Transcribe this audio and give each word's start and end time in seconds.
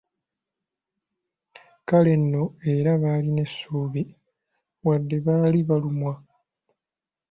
Kale 1.87 2.13
nno 2.21 2.43
era 2.73 2.91
baalina 3.01 3.41
essuubi 3.47 4.01
wadde 4.85 5.17
baali 5.25 5.59
balumwa. 5.69 6.13